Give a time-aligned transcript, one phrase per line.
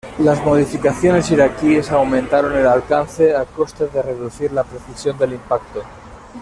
[0.17, 5.83] Las modificaciones iraquíes aumentaron el alcance, a costa de reducir la precisión del impacto.